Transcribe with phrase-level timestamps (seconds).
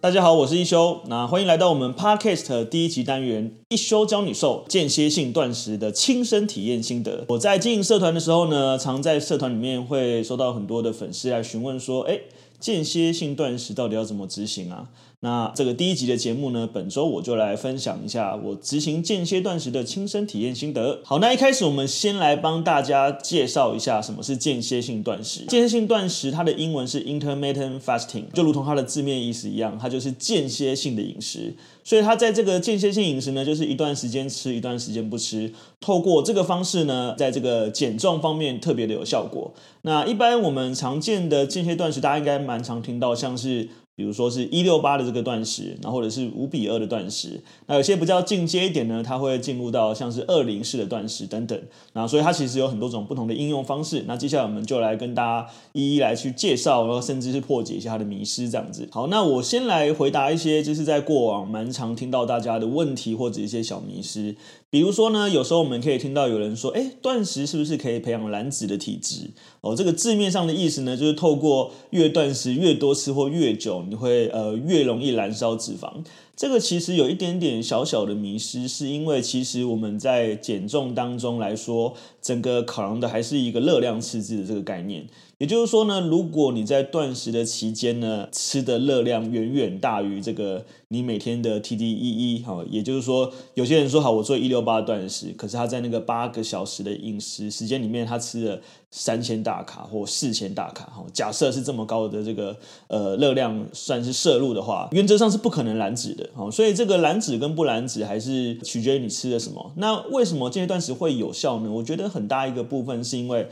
[0.00, 7.24] 大家好，我是一休，那欢迎来到我们 Podcast 第一集单元，一休教你瘦，间歇性断食的亲身体验心得。
[7.30, 12.20] 我在经营社团的时候呢，常在社团里面会收到很多的粉丝来询问说，哎，
[12.60, 14.88] 间歇性断食到底要怎么执行啊？
[15.20, 21.00] 那这个第一集的节目呢，本周我就来分享一下我执行间歇断食的亲身体验心得。
[21.04, 25.44] 好，那一开始我们先来帮大家介绍一下什么是间歇性断食。
[25.46, 31.52] 间歇性断食它的英文是 intermittent fasting，就如同它的字面意思一样，它就是间歇性的饮食。
[31.82, 35.52] 所以它在这个间歇性饮食呢，就是一段时间吃，一段时间不吃。
[35.80, 39.52] 透过这个方式呢，在这个减重方面特别的有效果。
[39.82, 43.68] 那一般我们常见的间歇断食，大家应该蛮常听到，像是。
[43.98, 51.60] 比如说是一六八的这个断食，然后或者是五比二的断食，那有些比较进阶一点呢，它会进入到像是二零式的断食等等，
[51.94, 54.04] 那所以它其实有很多种不同的应用方式。
[54.06, 58.88] 那接下来我们就来跟大家一一来去介绍，然后甚至是破解一下它的迷失这样子。
[58.92, 64.36] 好，那我先来回答一些就是在过往蛮常听到大家的问题或者一些小迷失。
[64.70, 69.30] 比如说呢，有时候我们可以听到有人说，哎，断食是不是可以培养燃脂的体质？
[69.62, 76.04] 哦，这个字面上的意思呢，就是透过越断食越多吃或越久，你会呃越容易燃烧脂肪。
[76.38, 85.04] 这个其实有一点点小小的迷失，是因为其实我们在减重当中来说，整个考量的还是一个热量赤字的这个概念。
[85.38, 102.56] 也就是说呢，如果你在断食的期间呢，吃的热量远远大于这个你每天的 TDEE，好，也就是说，有些人说好，我做一六八断食，可是他在那个八个小时的饮食时间里面，他吃了三千大卡或四千大卡，哈，假设是这么高的这个
[102.88, 109.72] 呃热量算是摄入的话，原则上是不可能燃脂的，哈，所以这个燃脂跟不燃脂还是取决于你吃的什么。
[109.76, 111.70] 那为什么间歇断食会有效呢？
[111.70, 113.48] 我觉得很大一个部分是因为。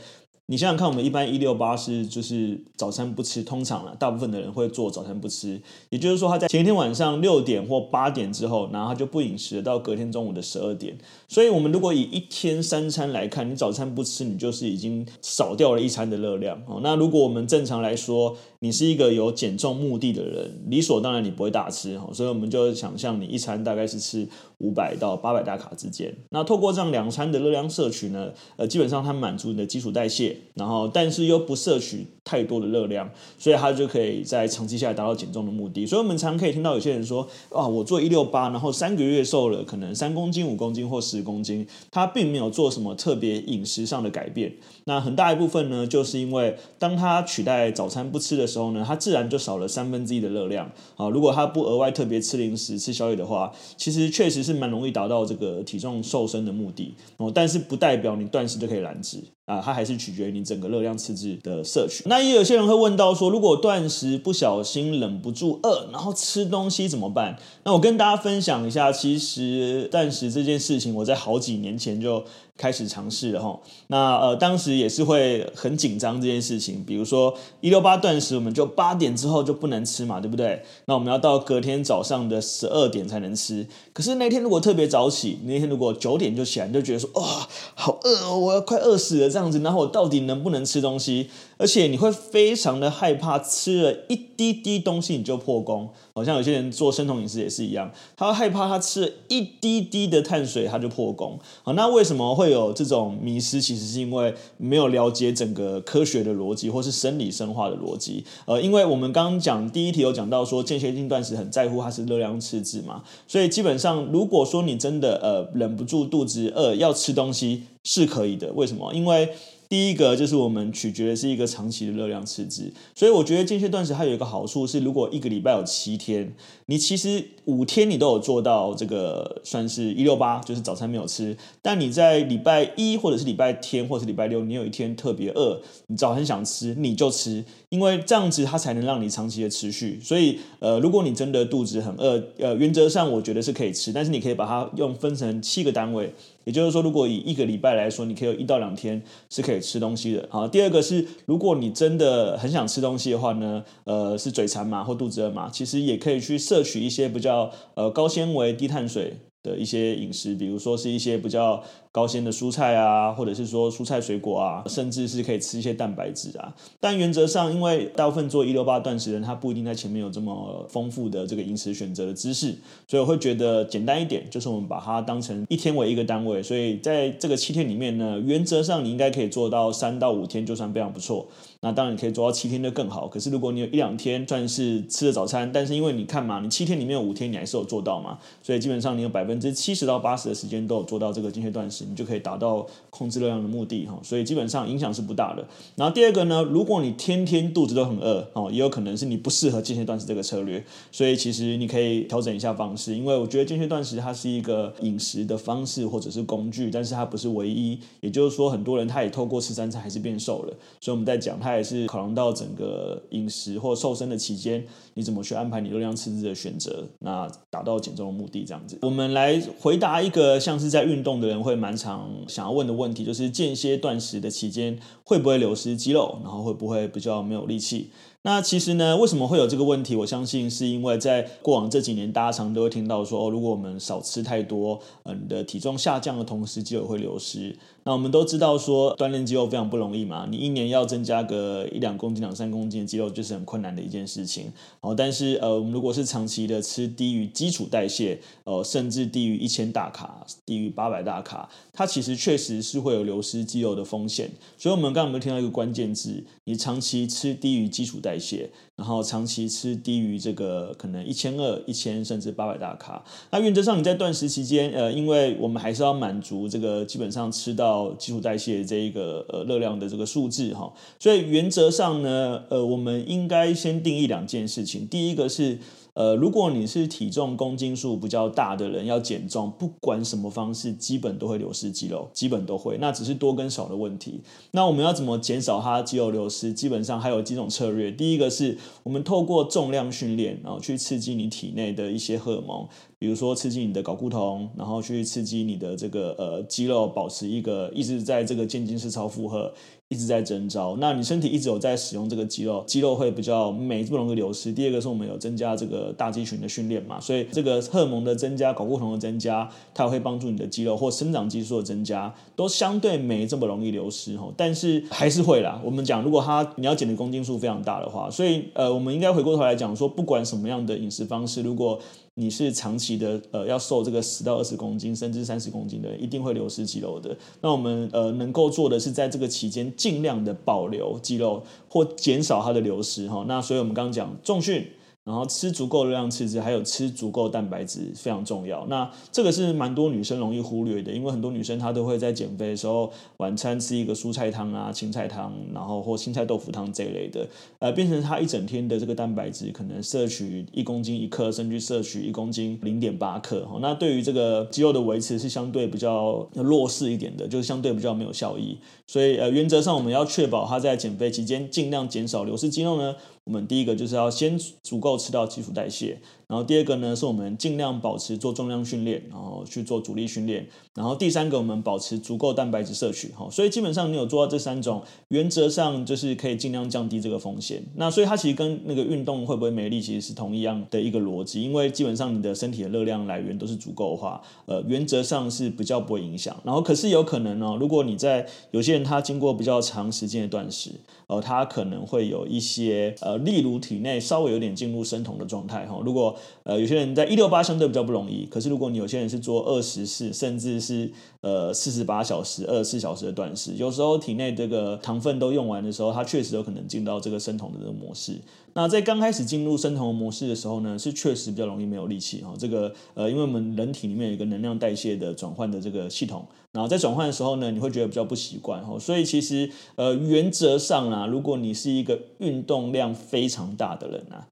[0.49, 10.97] 你想想看，我们一般一六八是就是早餐不吃，通常啊，大部分的人会做早餐不吃，也就是说他在前一天晚上六点或八点之后，然后他就不饮食了，到隔天中午的十二点。
[11.27, 16.57] 所以，我们如果以一天三餐来看，你早餐不吃，你就是已经少掉了一餐的热量。
[16.65, 21.95] 哦，那如果我们正常来说，你是一个有减重目的的人，理所当然你不会大吃。
[21.97, 24.25] 哦，所以我们就想象你一餐大概是吃
[24.59, 26.15] 五百到八百大卡之间。
[26.29, 30.37] 那透过这样两餐的热量摄取呢，呃，基本上它满足你的基础代谢。
[30.55, 35.85] 然后，但是又不摄取太多的热量，所以它就可以在长期下来达到减重的目的。
[35.85, 44.53] 所以，我们常可以听到有些人说：“啊，我做一六八，然后三个月瘦了，可能三公斤、五公斤或十公斤，他并没有做什么特别饮食上的改变。
[44.85, 50.71] 那很大一部分呢，就是因为当他取代早餐不吃的时候呢，他自然就少了三分之一的热量。
[50.95, 56.95] 啊，如果他不额外特别吃零食、吃宵夜的话，其实确实是蛮容易达到这个体重瘦身的目的。
[57.17, 62.03] 哦，但是不代表你断食就可以燃脂。”啊，它还是取决于你整个热量赤字的摄取。
[62.05, 67.39] 那也有些人会问到说，如果断食不小心忍不住饿，然后吃东西怎么办？
[67.63, 72.23] 那我跟大家分享一下，其实断食这件事情，我在好几年前就
[72.57, 80.61] 开始尝试了哈，那呃当时也是会很紧张这件事情，比如说一六八断食，我们就八点之后就不能吃嘛，对不对？
[80.85, 83.65] 那我们要到隔天早上的十二点才能吃。
[83.93, 91.29] 可是那天如果特别早起，那天如果九点就起来，就觉得说，哇、哦，好饿哦，我要快饿死了这样子，然后我到底能不能吃东西？
[91.57, 95.89] 而且你会非常的害怕，吃了一滴滴东西你就破功。
[96.13, 101.37] 好像有些人做生酮饮食也是一样，他会害怕他吃了一滴滴的碳水他就破功。
[101.61, 103.61] 好，那为什么会有这种迷思？
[103.61, 108.23] 其实是因为没有了解整个科学的逻辑，或是生理生化的逻辑。
[108.45, 118.51] 呃，因为我们刚刚讲第一题有讲到说间歇性断食很在乎它是热量赤字嘛，所以基本上如果说你真的呃忍不住肚子饿要吃东西是可以的。
[118.51, 118.93] 为什么？
[118.93, 119.29] 因为
[119.69, 126.33] 第一个就是我们取决的是一个长期的热量赤字，所以我觉得间歇断食它有一个好处是，如果一个礼拜有七天，
[126.67, 139.99] 你其实五天你都有做到这个算是一六八，就是早餐没有吃，但你在礼拜一或者是礼拜天或者是礼拜六，你有一天特别饿，你早很想吃你就吃，因为这样子它才能让你长期的持续。
[140.01, 146.13] 所以呃，如果你真的肚子很饿，呃，原则上我觉得是可以吃，但是你可以把它用分成七个单位。
[146.47, 150.25] 也就是说，如果以一个礼拜来说，你可以有一到两天是可以吃东西的。
[150.31, 159.13] 好，第二个是，如果你真的很想吃东西的话呢，呃，是嘴馋嘛，或肚子饿嘛，其实也可以去摄取一些比较呃高纤维、低碳水
[159.43, 161.61] 的一些饮食，比如说是一些比较。
[161.97, 166.53] 高纤的蔬菜啊，或者是说蔬菜水果啊，甚至是可以吃一些蛋白质啊。
[166.79, 172.55] 但原则上，因为大部分做一六八断食人，他不一定在前面有这么丰富的这个饮食选择的知识，
[172.87, 176.43] 所以我会觉得简单一点，就是我们把它当成一天为一个单位。
[176.43, 181.25] 所以在这个七天里面呢，原则上你应该可以做到三到五天，就算非常不错。
[181.61, 183.07] 那当然你可以做到七天就更好。
[183.07, 191.86] 可是如果你有一两天算是吃了早餐，但是因为你看嘛，你七天里面有五天你还是有做到嘛，所以基本上你有百分之七十到八十的时间都有做到这个间歇断食。
[191.89, 195.45] 你就可以达到控制热量的目的哈，所以基本上影响是不大的。
[195.75, 200.63] 然后第二个呢，如果你天天肚子都很饿哦，也有可能是你不适合间歇断食这个策略。
[200.91, 207.79] 所以其实你可以调整一下方式，因为我觉得间歇断食它是一个饮食的方式或者是工具，但是它不是唯一。
[208.01, 210.53] 也就是说，很多人他也透过吃三餐还是变瘦了。
[210.81, 218.77] 所以我们在讲，它也是考量到整个饮食或瘦身的期间，你怎么去安排你热量赤字的选择，那达到减重的目的这样子。
[218.81, 222.09] 我们来回答一个像是在运动的人会蛮常。
[222.27, 227.91] 想要问的问题就是间歇断食的期间会不会流失肌肉，然后会不会比较没有力气？
[228.23, 229.95] 那其实呢，为什么会有这个问题？
[229.95, 237.57] 我相信是因为在过往这几年，大家常都会听到说，哦，如果我们少吃太多，嗯，你的体重下降的同时，肌肉会流失。
[237.85, 244.51] 那我们都知道说，锻炼肌肉非常不容易嘛，你一年要增加个一两公斤、两三公斤的肌肉，就是很困难的一件事情。
[244.81, 254.31] 哦，但是呃，我们如果是长期的吃低于基础代谢，呃，甚至低于一千大卡、低于八百大卡，它其实确实是会有流失肌肉的风险。
[254.57, 256.25] 所以，我们刚刚有没有听到一个关键字？
[256.43, 258.49] 你长期吃低于基础代代谢。
[258.77, 275.57] 然后长期吃低于这个可能一千二、一千甚至八百大卡，那原则上你在断食期间，呃，因为我们还是要满足这个基本上吃到基础代谢这一个呃热量的这个数字哈，所以原则上呢，呃，我们应该先定义两件事情，第一个是。
[275.97, 284.21] 呃，如果你是体重公斤数比较大的人，要减重，不管什么方式，基本都会流失肌肉，基本都会，那只是多跟少的问题。
[284.51, 286.53] 那我们要怎么减少它肌肉流失？
[286.53, 287.91] 基本上还有几种策略。
[287.91, 292.67] 第一个是我们透过重量训练，然后去刺激你体内的一些荷尔蒙，
[292.99, 299.51] 比如说刺激你的睾固酮，然后去刺激你的这个呃肌肉，保持一个一直在这个渐进式超负荷。
[299.89, 304.51] 一直在增招，那你身体一直有在使用这个肌肉，肌肉会比较没这么容易流失。
[304.51, 314.33] 第二个是我们有增加这个大肌群的训练嘛，所以这个荷尔蒙的增加、睾固酮的增加，它会帮助你的肌肉或生长激素的增加，都相对没这么容易流失哦。
[314.35, 315.61] 但是还是会啦。
[315.63, 321.79] 我们讲，如果它你要减的公斤数非常大的话，所以呃，我们应该回过头来讲说，不管什么样的饮食方式，如果
[322.19, 327.15] 你是长期的，呃，要瘦这个十到二十公斤，甚至三十公斤的，一定会流失肌肉的。
[327.41, 333.23] 那我们呃能够做的是，在这个期间尽量的保留肌肉，或减少它的流失哈。
[333.27, 334.65] 那所以我们刚刚讲重训。
[335.07, 338.65] 然后吃足够热量赤字，还有吃足够蛋白质非常重要。
[338.67, 347.25] 那这个是蛮多女生容易忽略的，因为很多女生她都会在减肥的时候晚餐吃一个蔬菜汤啊、青菜汤，然后或青菜豆腐汤这一类的，
[347.59, 353.45] 呃，变成她一整天的这个蛋白质可能摄取一公斤一克，甚至摄取一公斤零点八克。
[353.45, 358.57] 哈，那对于这个肌肉的维持是相对比较弱势一点的，就是相对比较没有效益。
[358.85, 362.93] 所以呃，原则上我们要确保她在减肥期间尽量减少流失肌肉呢。
[363.27, 365.99] 我们第一个就是要先足够吃到基础代谢。
[366.27, 370.47] 然后第二个呢，是我们尽量保持做重量训练，然后去做阻力训练。
[370.73, 373.07] 然后第三个，我们保持足够蛋白质摄取。
[373.09, 377.63] 哈，所以基本上你有做到这三种，原则上就是可以尽量降低这个风险。
[377.75, 381.41] 那所以它其实跟那个运动会不会没力，其实是同一样的一个逻辑。
[381.41, 386.35] 因为基本上你的身体的热量来源都是足够的话，呃，原则上是比较不会影响。
[386.43, 390.71] 然后可是有可能呢，如果你在有些人他经过比较长时间的断食，
[391.07, 395.65] 呃，他可能会有一些呃，例如体内稍微有点进入生酮的状态。
[395.65, 408.13] 哈，如果呃，有些人在一六八相对比较不容易，可是如果你有些人是做二十四，甚至是呃四十八小时、二十四小时的断食，有时候体内这个糖分都用完的时候，它确实有可能进到这个生酮的这个模式。
[408.53, 412.33] 那在刚开始进入生酮模式的时候呢，是确实比较容易没有力气哈。
[412.39, 418.79] 这个呃，因为我们人体里面有一个能量代谢的转换的这个系统，然后在转换的时候呢，你会觉得比较不习惯哈。
[418.79, 424.25] 所以其实呃，原则上啊，如果你是一个运动量非常大的人啊。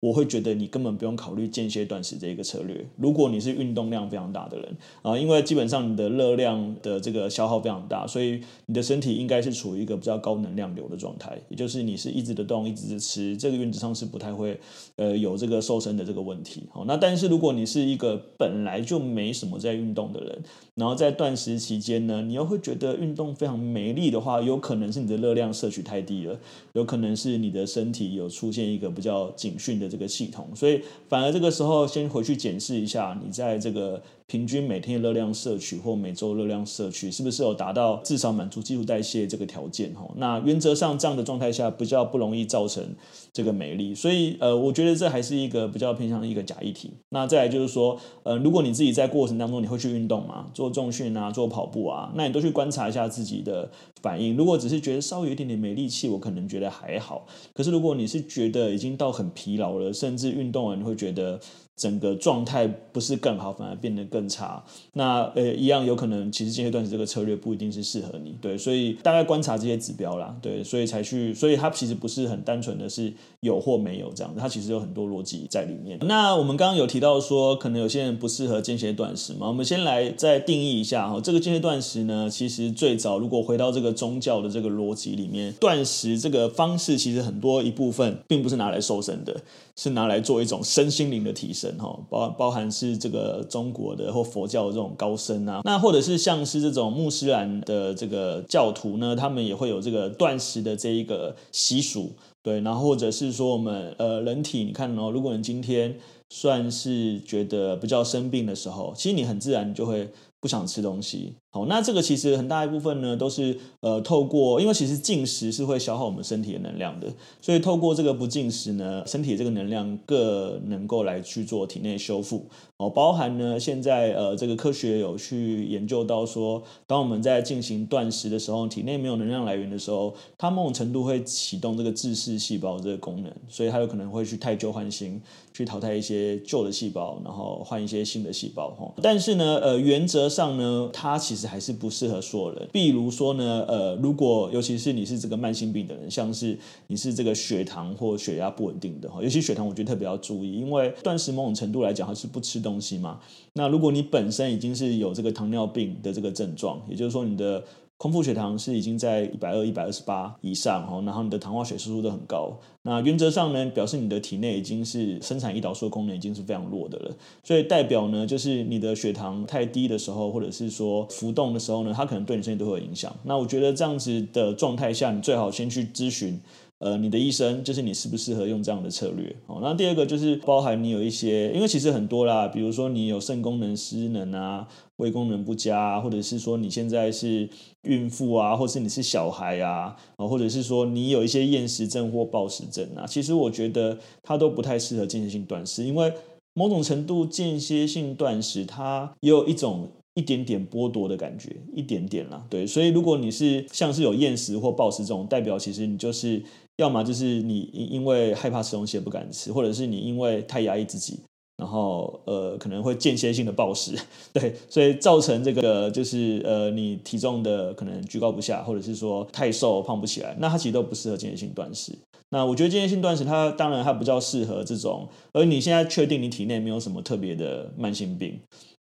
[0.00, 2.86] 我会觉得你根本不用考虑间歇断食这一个策略。
[2.96, 14.58] 如果你是运动量非常大的人啊，因为基本上你的热量的这个消耗非常大，所以你的身体应该是处于一个比较高能量流的状态，也就是你是一直的动，一直的吃，这个原则上是不太会
[14.96, 16.62] 呃有这个瘦身的这个问题。
[16.70, 20.42] 好，那但是如果你是一个本来就没什么在运动的人，
[20.76, 26.40] 然后在断食期间呢，你又会觉得运动非常没力的话，有可能是你的热量摄取太低了，
[26.72, 29.89] 有可能是你的身体有出现一个比较警讯的。
[29.90, 39.92] 这个系统，所以反而这个时候先回去检视一下，你在这个平均每天的热量摄取或每周热量摄取是不是有达到至少满足基础代谢这个条件？
[39.92, 42.94] 哈，那原则上这样的状态下比较不容易造成
[43.32, 46.92] 这个没力，所以呃，我觉得这还是一个比较偏向一个假议题。
[47.08, 53.68] 那再来就是说，呃，如果你自己在过程当中你会去运动嘛，做重训啊，做跑步啊，那你都去观察一下自己的
[54.00, 54.36] 反应。
[54.36, 57.26] 如果只是觉得稍微有一点点没力气，我可能觉得还好。
[57.52, 61.40] 可是如果你是觉得已经到很疲劳了，甚至运动完你会觉得。
[61.76, 64.62] 整个状态不是更好，反而变得更差。
[64.94, 68.36] 那呃，一样有可能，其实间歇断食这个策略不一定是适合你。
[68.40, 70.36] 对，所以大概观察这些指标啦。
[70.42, 75.98] 对，所以才去，所以它其实不是很单纯的是有或没有这样子，它其实有很多逻辑在里面。
[76.02, 79.48] 那我们刚刚有提到说，可能有些人不适合间歇断食嘛？
[79.48, 89.40] 我们先来再定义一下哈，这个间歇断食呢，其实最早如果回到这个宗教的这个逻辑里面，断食这个方式其实很多一部分并不是拿来瘦身的，
[89.76, 91.98] 是拿来做一种身心灵的提升哈。
[92.08, 102.12] 包包含是这个中国的或佛教的这种高僧啊，那或者是像是这种穆斯兰的这个教徒呢，他们也会有这个断食的这一个习俗，
[102.42, 105.96] 对，然后或者是说我们呃人体，你看哦，如果你今天
[106.28, 110.08] 算是觉得比较生病的时候，其实你很自然就会
[110.40, 111.34] 不想吃东西。
[111.52, 117.08] 好，那这个其实很大一部分呢，都是呃透过，因为其实进食是会消耗我们身体的能量的，
[117.40, 122.46] 所以透过这个不进食呢，身体这个能量更能够来去做体内修复。
[122.76, 135.20] 哦，包含呢现在呃这个科学有去研究到说，当我们在进行断食的时候，体内没有能量来源的时候，它某种程度会启动这个自噬细胞这个功能，所以它有可能会去汰旧换新，
[135.52, 138.70] 去淘汰一些旧的细胞，然后换一些新的细胞。
[138.70, 142.68] 哈，但是呢，呃原则上呢，它其实还是不适合所有人。
[142.72, 153.20] 比如说呢，呃，如果尤其是你是这个慢性病的人，像是你是这个血糖或血压不稳定的哈，尤其血糖，我觉得特别要注意，因为断食某种程度来讲，它是不吃东西嘛。
[153.54, 157.62] 那如果你本身已经是有这个糖尿病的这个症状，也就是说你的。
[158.00, 167.14] 空腹血糖是已经在一百二、一百二十八以上哦，然后你的糖化血色素都很高，那原则上呢，表示你的体内已经是生产胰岛素的功能已经是非常弱的了，
[167.44, 173.14] 所以代表呢，就是你的血糖太低的时候，或者是说浮动的时候呢，它可能对你身体都会有影响。
[173.24, 176.40] 那我觉得这样子的状态下，你最好先去咨询。
[176.80, 179.58] 呃，你的医生就是你适不适合用这样的策略哦。
[179.62, 187.46] 那第二个就是包含你有一些，因为其实很多啦，比如说你有肾功能失能啊，胃功能不佳啊，或者是说你现在是
[187.82, 196.10] 孕妇啊，或是你是小孩啊，或者是说你有一些厌食症或暴食症啊，其实我觉得它都不太适合间歇性断食，因为
[196.54, 199.90] 某种程度间歇性断食它也有一种。
[200.14, 206.42] 一点点剥夺的感觉，一点点啦，对，所以如果你是像是有厌食或暴食这种，代表其实你就是
[206.80, 211.20] 要么就是你因为害怕吃东西不敢吃，或者是你因为太压抑自己，
[211.58, 213.94] 然后呃可能会间歇性的暴食，
[214.32, 221.92] 对，所以造成这个就是呃你体重的可能居高不下，或者是说太瘦胖不起来，那它其实都不适合间歇性断食。
[222.30, 228.40] 那我觉得间歇性断食它当然它比较适合这种，而你现在确定你体内没有什么特别的慢性病。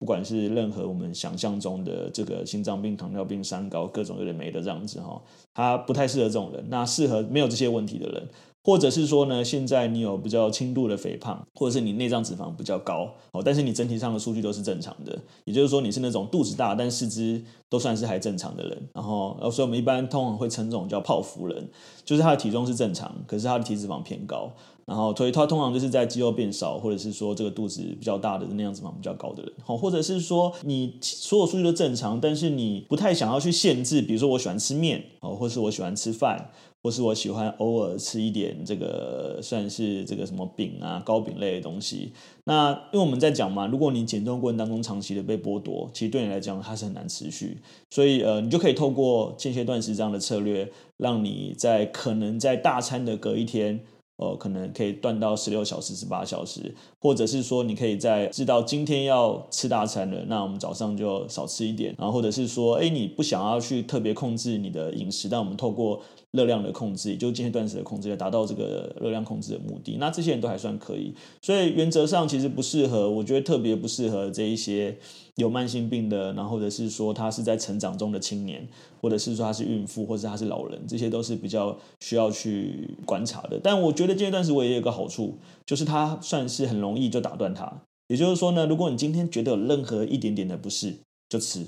[0.03, 5.23] 不管是任何我们想象中的这个心脏病、糖尿病、三高，各种有点没的这样子哈，
[5.55, 6.65] 它不太适合这种人。
[6.69, 8.29] 那适合没有这些问题的人，
[8.65, 18.89] 或者是说呢，现在你有比较轻度的肥胖，或者是你内脏脂肪比较高哦，但是你整体上的数据都是正常的，也就是说你是那种肚子大但四肢都算是还正常的人。
[18.95, 21.71] 然后，所以我们一般通常会称这种叫泡芙人，
[22.05, 24.51] 就是他的体重是正常，可是他的体脂肪偏高。
[24.85, 36.51] 然后，所以他通常就是在肌肉变少，或者是说这个肚子比较大的那样子嘛，比较高的人，好，或者是说你所有数据都正常，但是你不太想要去限制，比如说我喜欢吃面，哦，或是我喜欢吃饭，
[36.83, 42.13] 或是我喜欢偶尔吃一点这个算是这个什么饼啊、糕饼类的东西。
[42.45, 47.57] 那因为我们在讲嘛，如果你减重过程当中长期的被剥夺，其实对你来讲它是很难持续，
[47.91, 53.85] 所以呃，你就可以透过间歇断食这样的策略，让你在可能在大餐的隔一天。
[54.23, 61.93] 呃，可能可以断到十六小时、十八小时，或者是说，你可以在知道今天要吃大餐了，那我们早上就少吃一点。
[61.99, 66.01] 然后或者是说，哎，你不想要去特别控制你的饮食，但我们透过
[66.33, 69.97] 热量的控制，也就是间歇断食的控制，来达到这个热量控制的目的。
[69.99, 74.97] 那这些人都还算可以，所以原则上其实不适合，我觉得特别不适合这一些
[75.37, 78.67] 有慢性病的，然后或者是说他是在成长中的青年，
[79.01, 83.61] 或者是说他是孕妇，或者他是老人，这些都是比较需要去观察的。
[83.63, 85.37] 但我觉得间歇断食我也有个好处，
[85.67, 87.83] 就是它算是很容易就打断它。
[88.09, 90.95] 也就是说呢，如果你今天觉得有任何一点点的不适，
[91.29, 91.67] 就吃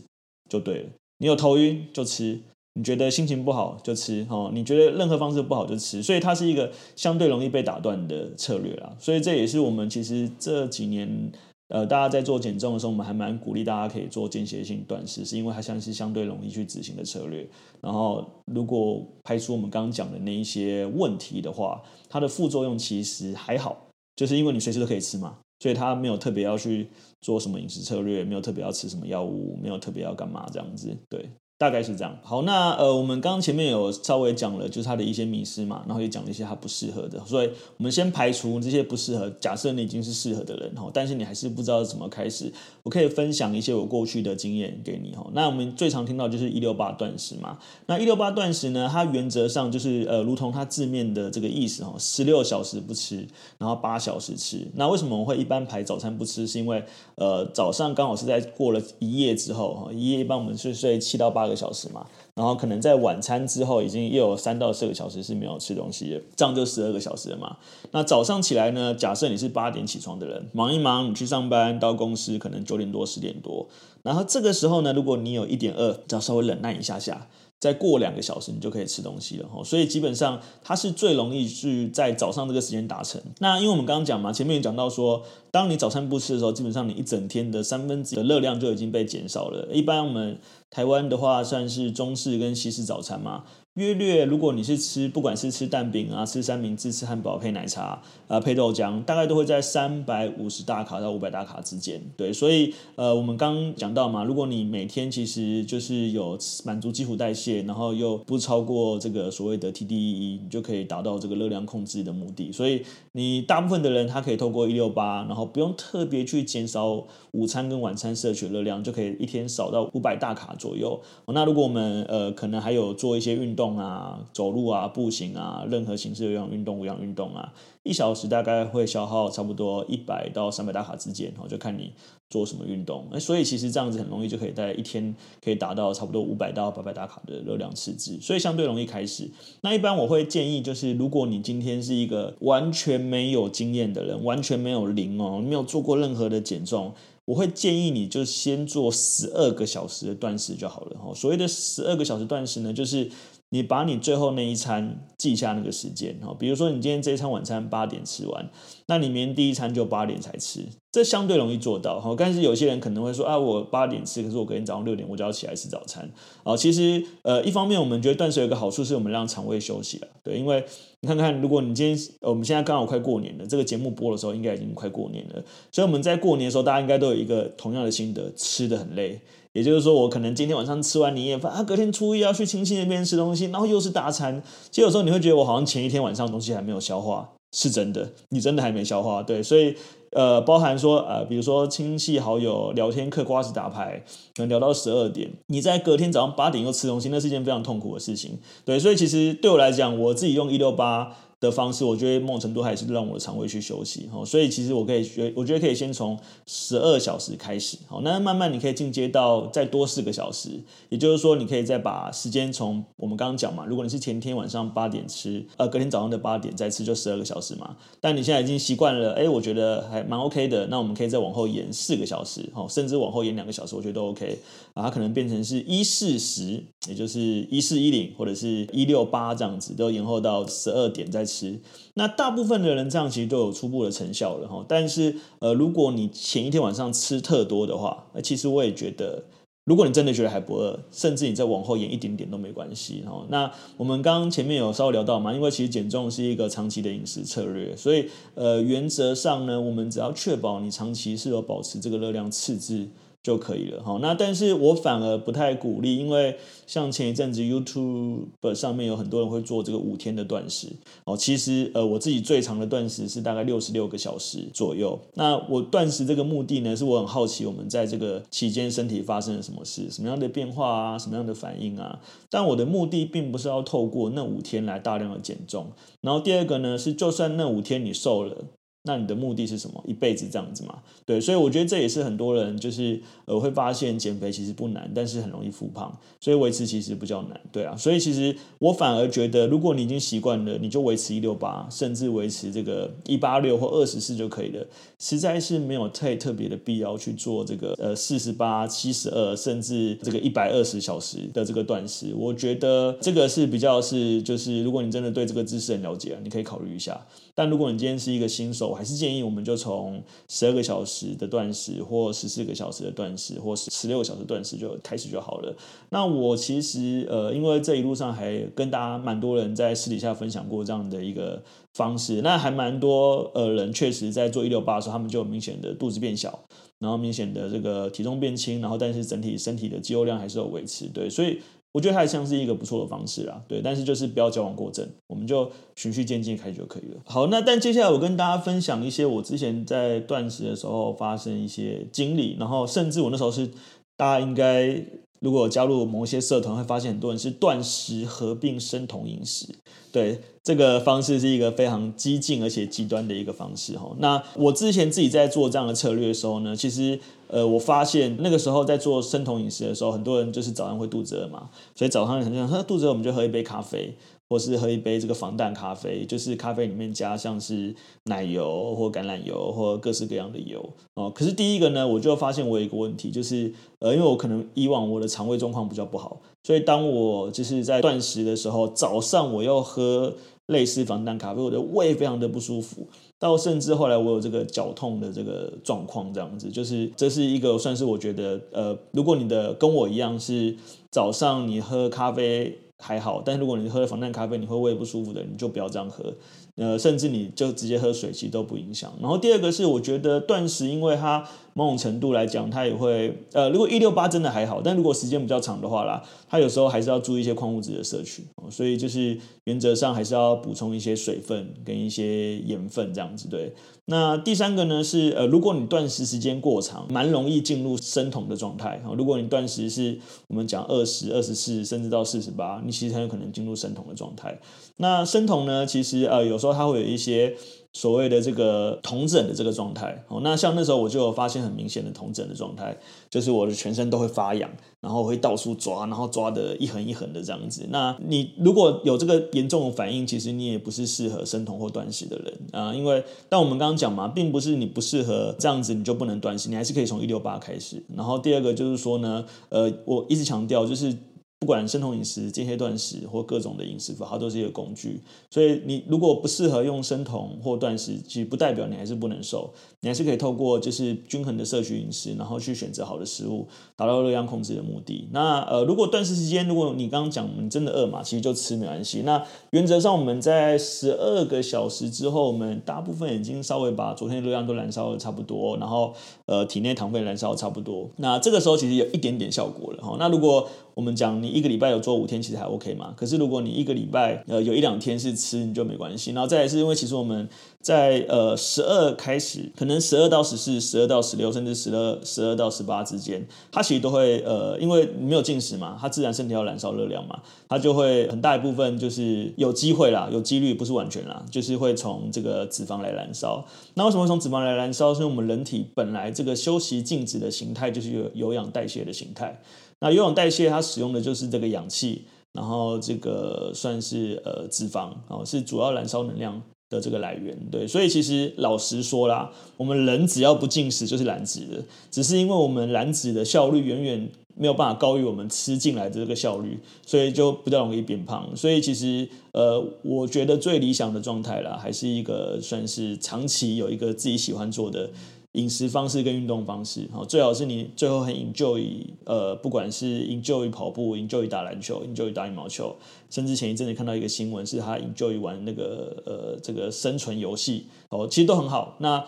[0.48, 0.88] 就对了。
[1.18, 2.40] 你有头晕就吃，
[2.74, 8.94] 你觉得心情不好就吃，哦，你觉得任何方式不好就吃，所以它是一个相对容易被打断的策略啦。
[8.98, 11.32] 所以这也是我们其实这几年。
[11.68, 17.48] 呃，大家在做减重的时候，我们还蛮鼓励大家可以做间歇性断食，是因为它像是相对容易去执行的策略。
[17.80, 26.86] 然后，如果排除我们刚刚讲的那一些问题的话，它的副作用其实还好，就是因为你随时都可以吃嘛，所以它没有特别要去
[27.22, 31.28] 做什么饮食策略，没有特别要吃什么药物，没有特别要干嘛这样子，对。
[31.56, 32.18] 大概是这样。
[32.22, 39.30] 好，那呃，我们刚刚前面有稍微讲了，就是他的一些迷思嘛，然后也讲了一些他不适合的，所以我们先排除这些不适合。
[39.40, 45.24] 假设你已经是适合的人哈，但是你还是不知道怎么开始，我可以分享一些我过去的经验给你哈。
[45.32, 47.56] 那我们最常听到就是一六八断食嘛。
[47.86, 53.24] 那一六八断食呢，它原则上就是呃，如同它字面的这个意思哈，十六小时不吃，
[53.58, 54.66] 然后八小时吃。
[54.74, 56.48] 那为什么我会一般排早餐不吃？
[56.48, 56.82] 是因为
[57.14, 61.43] 呃，早上刚好是在过了一夜之后哈，一夜一般我们是睡七到八。
[61.44, 67.58] 八个小时嘛，然后可能在晚餐之后已经又有三到四个小时是没有吃东西的，这样就十二个小时了嘛。
[67.90, 73.68] 那早上起来呢，假设你是八点起床的人，忙一忙，你去上班到公司可能九点多十点多，
[74.02, 77.28] 然后这个时候呢，如果你有一点饿，只要稍微忍耐一下下。
[77.64, 79.64] 再过两个小时，你就可以吃东西了哈。
[79.64, 83.18] 所以基本上它是最容易去在早上这个时间达成。
[83.38, 89.66] 那因为我们刚刚讲嘛，前面也讲到说，当你早餐不吃的时候，基本上你一整天的三分之一的热量就已经被减少了。
[89.72, 93.44] 一般我们台湾的话，算是中式跟西式早餐嘛。
[93.74, 102.00] 约略，如果你是吃，不管是吃蛋饼啊，吃三明治，吃汉堡配奶茶，啊、配豆浆，大概都会在三百五十大卡到五百大卡之间。
[102.16, 112.52] 对，所以呃，我们刚讲到嘛，如果你每天其实就是有满足基础代谢，然后又不超过这个所谓的 TDEE，你就可以达到这个热量控制的目的。
[112.52, 121.00] 所以你大部分的人他可以透过一六八，然后不用特别去减少午餐跟晚餐摄取热量，就可以一天少到五百大卡左右。
[121.26, 123.63] 那如果我们呃可能还有做一些运动。
[123.64, 131.92] 动啊，走路啊，步行啊，任何形式有氧运动、无氧运动啊，一小时大概会消耗差不多一百到三百大卡之间，然后就看你
[132.28, 133.06] 做什么运动。
[133.10, 139.30] 那所以其实这样子很容易就可以在一天可以达到差不多五百到八百大卡的热量赤字，所以相对容易开始。
[139.62, 146.92] 那一般我会建议就是，如果你今天是一个完全没有经验的人，完全没有零哦，没有做过任何的减重。
[147.26, 151.10] 我会建议你就先做十二个小时的断食就好了哈。
[151.14, 153.10] 所谓的十二个小时断食呢，就是
[153.54, 156.34] 你把你最后那一餐记下那个时间哈。
[156.36, 158.50] 比如说你今天这一餐晚餐八点吃完，
[158.86, 162.14] 那你明天第一餐就八点才吃，这相对容易做到哈。
[162.18, 166.10] 但是有些人可能会说啊，我八点吃，可是我隔天早上六点我就要起来吃早餐
[166.42, 166.56] 啊。
[166.56, 170.64] 其实呃，一方面我们觉得断食有一个好处是我们让肠胃休息了，对，因为
[171.00, 177.14] 你看看，如果你今天我们现在刚好快过年了，这个节目播的时候应该已经快过年了，所以我们在过年的时候大家应该都有。
[177.14, 179.18] 一个同样的心得，吃得很累，
[179.54, 184.42] 也就是说，我可能今天晚上吃完年夜饭，啊，隔天初一要去亲戚那边吃东西，然后又是大餐。
[184.70, 189.22] 其实有时候你会觉得，我好像前一天晚上东西还没有消化，是真的，你真的还没消化。
[189.22, 189.76] 对，所以
[190.10, 194.02] 呃，包含说呃，比如说亲戚好友聊天、嗑瓜子、打牌，
[194.34, 198.38] 可能聊到十二点，你在隔天早上八点又吃东西，那是一件非常痛苦的事情。
[198.64, 201.16] 对，所以其实对我来讲，我自己用一六八。
[201.44, 210.48] 的方式，我觉得某种程度还是让我的肠胃去休息哦，所以其实我可以觉，我觉得可以先从十二小时开始，好，那慢慢你可以进阶到再多四个小时，
[210.88, 217.76] 也就是说，你可以再把时间从我们刚刚讲嘛，如果你是前天晚上八点吃，呃，隔天早上的八点再吃，就十二个小时嘛。
[218.00, 224.38] 但你现在已经习惯了，哎，我觉得还蛮 OK 的，那我们可以再往后延四个小时哦，甚至往后延两个小时，我觉得都 OK
[224.72, 231.33] 啊，它可能变成是一四十，也就是一四一零或者是一六八这样子，都延后到十二点再吃。
[231.34, 231.60] 吃，
[231.94, 234.64] 那大部分的人这样其实都有初步的成效了哈。
[234.68, 239.24] 但是呃，如果你前一天晚上吃特多的话，那其实我也觉得，
[239.64, 243.26] 如果你真的觉得还不饿，甚至你再往后延一点点都没关系哈。
[243.30, 252.88] 那我们刚刚前面有稍微聊到嘛，因为其实减重是一个长期的饮食策略，所以呃，原则上呢，我们只要确保你长期是有保持这个热量赤字
[253.24, 253.98] 就可以了哈。
[254.02, 260.68] 那但是我反而不太鼓励，因为像前一阵子 YouTube 上面有很多人会做这个五天的断食
[261.04, 261.16] 哦。
[261.16, 265.00] 其实呃我自己最长的断食是大概六十六个小时左右。
[265.14, 271.98] 那我断食这个目的呢，是我很好奇我们在这个期间身体发生了什么事，什么样的变化啊，什么样的反应啊。
[272.28, 275.68] 但我的目的并不是要透过那五天来大量的减重。
[276.02, 278.44] 然后第二个呢是，就算那五天你瘦了。
[278.86, 279.82] 那你的目的是什么？
[279.86, 280.78] 一辈子这样子嘛？
[281.06, 287.74] 对，所以我觉得这也是很多人就是呃会发现减肥其实不难，但是很容易复胖，所以维持其实比较难，对啊。
[287.76, 294.66] 所以其实我反而觉得，如果你已经习惯了，你就维持一六八，甚至维持这个一八六或二十四就可以了，
[294.98, 302.12] 实在是没有太特别的必要去做这个呃四十八、七十二，甚至这个一百二十小时的这个断食。
[302.14, 307.00] 我觉得这个是比较是就是如果你真的对这个知识很了解，你可以考虑一下。
[307.34, 315.56] 但如果你今天是一个新手，我还是建议我们就从十二个小时的断食，或十四个小时的断食，或十六个小时断食就开始就好了。
[315.90, 321.42] 那我其实呃，因为这一路上还跟大家蛮多人在私底下分享过这样的一个
[321.74, 326.38] 方式，那还蛮多呃人确实在做一六八的时候，他们就明显的肚子变小，
[326.78, 331.40] 然后明显的这个体重变轻，然后但是整体身体的肌肉量还是有维持，对，所以。
[331.74, 337.00] 我觉得它像是一个不错的方式啦，对，但是就是不要交往过正，我们就循序渐进开始就可以了。
[337.04, 343.50] 好，那但接下来我跟大家分享一些我之前在断食的时候发生一些经历，然后甚至我那时候是
[343.96, 344.80] 大家应该
[345.24, 349.46] 如果加入某些社团会发现很多人是断食合并生酮饮食，
[349.90, 353.90] 对，这个方式是一个非常激进而且极端的一个方式哈。
[353.98, 357.00] 那我之前自己在做这样的策略的时候呢，其实。
[357.26, 363.92] 呃，我发现那个时候在做生酮饮食的时候，很多人就是早上会肚子饿嘛，所以早上很想喝肚子饿，我们就喝一杯咖啡，
[364.30, 371.10] 或是喝一杯这个防弹咖啡，就是咖啡里面加像是奶油或橄榄油或各式各样的油哦。
[371.10, 380.14] 可是第一个呢，我就发现我有一个问题，就是呃，因为我可能以往我的肠胃状况比较不好，所以当我就是在断食的时候，早上我要喝
[380.46, 382.86] 类似防弹咖啡，我的胃非常的不舒服。
[383.18, 390.54] 到甚至后来我有这个绞痛的这个状况，这样子就是这是一个算是我觉得呃，如果你的跟我一样是
[390.90, 396.12] 早上你喝咖啡还好，但如果你喝了防弹咖啡你会胃不舒服的，你就不要这样喝。
[396.56, 398.92] 呃，甚至你就直接喝水，其实都不影响。
[399.00, 408.24] 然后第二个是，我觉得断食，因为它某种程度来讲，它也会呃，如果一六八真的还好，但如果时间比较长的话啦，它有时候还是要注意一些矿物质的摄取。
[408.50, 413.26] 所以就是原则上还是要补充一些水分跟一些盐分这样子。
[413.28, 413.52] 对，
[413.86, 418.80] 那第三个呢是呃，如果你断食时间过长，蛮容易进入生酮的状态。
[418.96, 424.38] 如果你断食是我们讲二十二十四甚至到四十八，你其实很有可能进入生酮的状态。
[424.76, 426.38] 那生酮呢，其实呃有。
[426.44, 427.34] 时候它会有一些
[427.72, 432.76] 所谓的这个酮症的这个状态哦，那像那时候我就有发现很明显的酮疹的状态，
[433.10, 437.66] 就是我的全身都会发痒，然后会到处抓，然后抓的一横一横的这样子。
[437.68, 447.82] 那你如果有这个严重的反应，其实你也不是适合生酮或断食的人啊，因为但我们刚刚讲嘛，并不是你不适合这样子你就不能断食，你还是可以从一六八开始。
[447.94, 450.96] 然后第二个就是说呢，呃，我一直强调就是。
[451.40, 455.02] 不管生酮饮食、间歇断食或各种的饮食法，它都是一个工具。
[455.30, 465.06] 所以你如果不适合用生酮或断食，其实不代表你还是不能瘦，你还是可以透过就是均衡的摄取饮食，然后去选择好的食物，达到热量控制的目的。
[465.12, 469.02] 那呃，如果断食时间，如果你刚刚讲你真的饿嘛，其实就吃没关系。
[469.04, 475.92] 那原则上我们在十二个小时之后，我们大部分已经稍微把昨天的热量都燃烧的差不多，然后
[476.24, 477.90] 呃体内糖分燃烧差不多。
[477.96, 479.96] 那这个时候其实有一点点效果了哈。
[479.98, 482.94] 那如果我们讲你一个礼拜有做五天，其实还 OK 嘛。
[482.96, 486.12] 可是如果你一个礼拜呃有一两天是吃，你就没关系。
[486.12, 487.28] 然后再来是因为其实我们
[487.60, 503.44] 在呃十二开始，可能十二到十四、十二到十六，甚至十二十二到十八之间，它其实都会呃，因为没有进食嘛，它自然身体要燃烧热量嘛，它就会很大一部分就是有机会啦，有几率不是完全啦，就是会从这个脂肪来燃烧。
[503.74, 504.94] 那为什么从脂肪来燃烧？
[504.94, 509.40] 是因为我们人体本来这个休息静止的形态就是有有氧代谢的形态。
[509.84, 517.36] 那有氧代谢它使用的就是这个氧气，然后这个算是呃脂肪哦，是主要燃烧能量的这个来源。
[517.50, 528.34] 对，所以其实老实说啦，我们人只要不进食就是燃脂的，只是因为我们燃脂的效率远远没有办法高于我们吃进来的这个效率，所以就比较容易变胖。
[528.34, 534.88] 所以其实呃，我觉得最理想的状态啦，还是一个算是长期有一个自己喜欢做的。
[535.34, 542.76] 饮食方式跟运动方式，好，最好是你最后很 enjoy，呃，不管是 enjoy 跑步，enjoy 打篮球，enjoy 打羽毛球，
[543.10, 548.76] 甚至前一阵子看到一个新闻，是他 enjoy 玩那个呃这个生存游戏，哦，其实都很好。
[548.78, 549.04] 那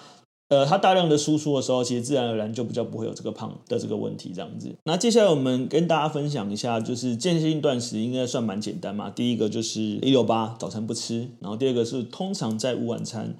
[0.48, 4.72] 呃，他大量的输出的时候，其实自然而然就比较不会有这个胖的这个问题，这样子。
[4.84, 9.10] 那接下来我们跟大家分享一下，就是间歇性断食应该算蛮简单嘛。
[9.10, 13.36] 第一个就是一六八，早餐不吃，然后第二个是通常在午晚餐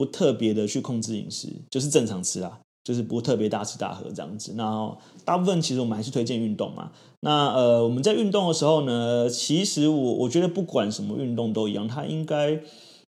[0.00, 4.54] 不特别的去控制饮食，就是正常吃啦，就是不特别大吃大喝这样子。
[4.56, 6.90] 那大部分其实我们还是推荐运动嘛。
[7.20, 12.62] 那呃，我们在运动的时候呢，其实我我觉得不管什么运动都一样，它应该。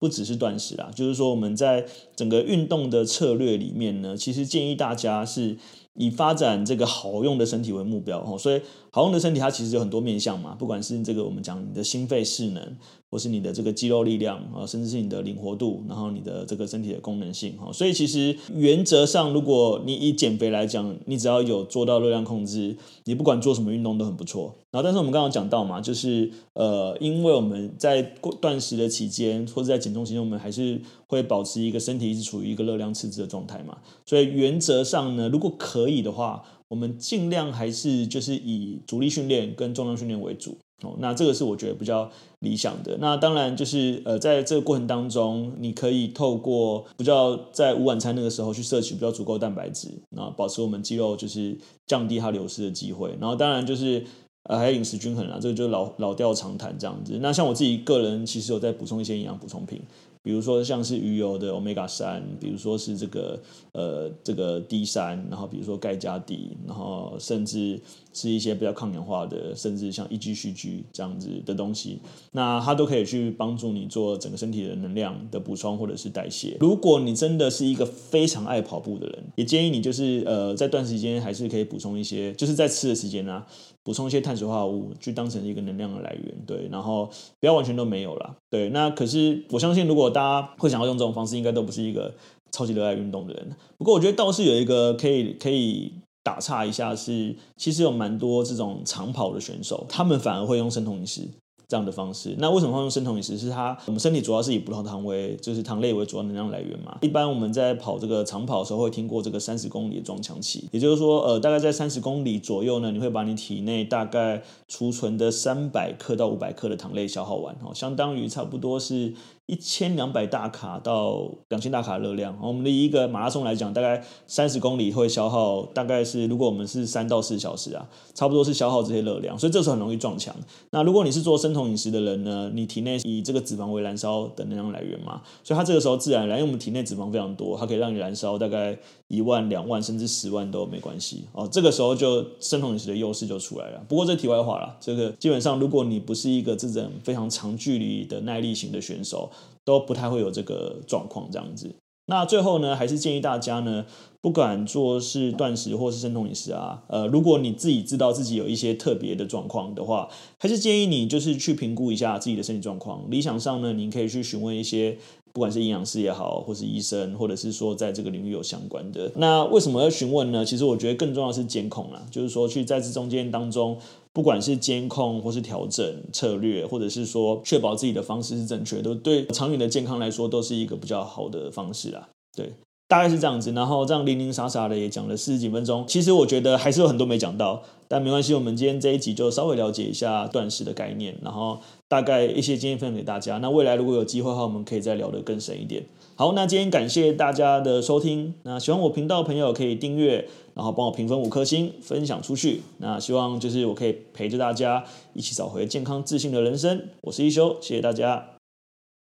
[0.00, 5.56] 不只是断食啦，就是说我们在整个运动的策略里面呢，其实建议大家是
[5.96, 8.38] 以发展这个好用的身体为目标哦。
[8.38, 12.76] 所以好用的身体它其实有很多面向嘛，不管是这个我们讲你的心肺势能。
[13.10, 24.52] 或是你的这个肌肉力量啊，甚至是你的灵活度，然后你的这个身体的功能性哈，所以其实原则上，如果你以减肥来讲，你只要有做到热量控制，你不管做什么运动都很不错。
[24.72, 28.02] 然后，但是我们刚刚讲到嘛，就是呃，因为我们在
[28.40, 30.80] 断食的期间，或者在减重期间，我们还是
[31.14, 33.78] 会保持一个身体一直处于一个热量赤字的状态嘛。
[34.04, 40.56] 所以原则上呢，如果可以的话，我们尽量还是就是以阻力训练跟重量训练为主。
[40.82, 42.98] 哦，那这个是我觉得比较理想的。
[43.00, 53.16] 那当然就是呃，在这个过程当中，你可以透过比较在午晚餐那个时候去摄取比较足够蛋白质，那保持我们肌肉就是降低它流失的机会。
[53.20, 54.04] 然后当然就是
[54.42, 57.18] 呃，还有饮食均衡啦，这个就老老调常谈这样子。
[57.22, 59.80] 那像我自己个人其实有在补充一些营养补充品。
[60.24, 63.38] 比如说像是鱼油的 Omega 三，比如说是这个
[63.72, 67.78] 呃这个 D 三，然后比如说钙加 D，然后甚至
[68.14, 71.98] 是一些比较抗氧化的，甚至像 EGCG 这样子的东西，
[72.32, 76.56] 那它都可以去帮助你做整个身体的能量的补充或者是代谢。
[76.58, 83.46] 如果你真的是一个非常爱跑步的人，也建议你就是呃在段时间还是可以补充一些，就是在吃的时间啊，
[83.84, 86.34] 补充一些碳水化合物，去当成一个能量的来源。
[86.46, 88.34] 对，然后不要完全都没有啦。
[88.50, 92.12] 对，那可是我相信如果大家会想要用这种方式，应该都不是一个
[92.50, 93.50] 超级热爱运动的人。
[93.76, 95.92] 不过，我觉得倒是有一个可以可以
[96.22, 101.28] 打岔一下是，是其实有蛮多这种长跑的选手，他们反而会用生酮饮食。
[101.74, 103.36] 这样的方式，那为什么会用生酮饮食？
[103.36, 106.96] 是它我们身体主要是以葡萄糖为，就是糖类为主要能量来源嘛。
[107.00, 119.14] 一般我们在跑这个长跑的时候，会听过这个三十公里的撞墙期，也就是说，呃，大概在三十公里左右呢，你会把你体内大概储存的三百克到五百克的糖类消耗完，哦，相当于差不多是。
[119.46, 130.34] 一千两百大卡到两千大卡热量，我们的一个马拉松来讲，大概三十公里会消耗，大概是如果我们是三到四小时啊，差不多是消耗这些热量，所以这时候很容易撞墙。
[130.70, 138.78] 那如果你是做生酮饮食的人呢，你体内以这个脂肪为燃烧的能量来源嘛，所以它这个时候自然来，因为我们体内脂肪非常多，它可以让你燃烧大概
[139.14, 141.48] 一万、两万甚至十万都没关系哦。
[141.50, 143.84] 这个时候就生酮饮食的优势就出来了。
[143.88, 149.30] 不过这题外话了，这个基本上如果你不是一个这种非常长距离的耐力型的选手。
[149.66, 151.74] 都不太会有这个状况这样子。
[152.04, 153.86] 那最后呢，还是建议大家呢，
[154.20, 163.10] 不管做是断食或是生酮饮食啊，呃，如果你自己知道自己有一些特别的状况的话，还是建议你就是去评估一下自己的身体状况。
[163.10, 164.98] 理想上呢，您可以去询问一些。
[165.34, 170.44] 不管是营养师也好，或是医生，或者是说在这个领域有相关的，那为什么要询问呢？
[170.44, 173.76] 其实我觉得更重要是监控啦，就是说去在这中间当中，
[174.12, 182.08] 不管是监控或是调整策略，或者是说确保自己的方式是正确，都对长远的健康来说都是一个比较好的方式啦。
[182.36, 182.52] 对。
[182.86, 185.86] 大概是这样子，然后这样零零散散的也讲了四十几分钟。
[185.88, 191.58] 其实我觉得还是有很多没讲到，但没关系，我们今天这一集就稍微了解一下断食的概念，然后
[191.94, 193.38] 大概一些经验分享给大家。
[193.38, 195.84] 那未来如果有机会的话，我们可以再聊得更深一点。
[196.16, 198.34] 好，那今天感谢大家的收听。
[198.42, 202.62] 那喜欢我频道的朋友可以订阅，然后帮我评分五颗星，分享出去。
[202.78, 206.88] 那希望就是我可以陪着大家一起找回健康自信的人生。
[207.02, 208.33] 我是一休，谢谢大家。